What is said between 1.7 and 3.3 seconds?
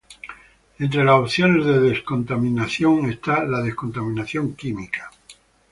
descontaminación